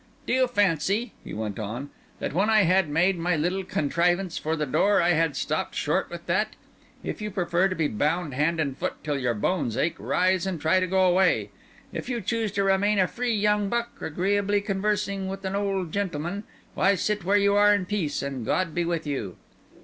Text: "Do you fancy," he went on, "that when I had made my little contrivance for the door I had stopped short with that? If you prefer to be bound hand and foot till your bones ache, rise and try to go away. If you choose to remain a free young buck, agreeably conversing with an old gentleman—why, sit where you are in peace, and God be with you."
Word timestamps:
"Do 0.25 0.33
you 0.33 0.47
fancy," 0.47 1.13
he 1.23 1.31
went 1.31 1.59
on, 1.59 1.91
"that 2.17 2.33
when 2.33 2.49
I 2.49 2.63
had 2.63 2.89
made 2.89 3.19
my 3.19 3.35
little 3.35 3.63
contrivance 3.63 4.35
for 4.35 4.55
the 4.55 4.65
door 4.65 4.99
I 4.99 5.11
had 5.11 5.35
stopped 5.35 5.75
short 5.75 6.09
with 6.09 6.25
that? 6.25 6.55
If 7.03 7.21
you 7.21 7.29
prefer 7.29 7.67
to 7.67 7.75
be 7.75 7.87
bound 7.87 8.33
hand 8.33 8.59
and 8.59 8.75
foot 8.75 8.95
till 9.03 9.19
your 9.19 9.35
bones 9.35 9.77
ache, 9.77 9.97
rise 9.99 10.47
and 10.47 10.59
try 10.59 10.79
to 10.79 10.87
go 10.87 11.03
away. 11.05 11.51
If 11.93 12.09
you 12.09 12.19
choose 12.19 12.51
to 12.53 12.63
remain 12.63 12.97
a 12.97 13.05
free 13.07 13.35
young 13.35 13.69
buck, 13.69 13.89
agreeably 14.01 14.59
conversing 14.59 15.27
with 15.27 15.45
an 15.45 15.55
old 15.55 15.91
gentleman—why, 15.91 16.95
sit 16.95 17.23
where 17.23 17.37
you 17.37 17.53
are 17.53 17.71
in 17.71 17.85
peace, 17.85 18.23
and 18.23 18.43
God 18.43 18.73
be 18.73 18.83
with 18.83 19.05
you." 19.05 19.37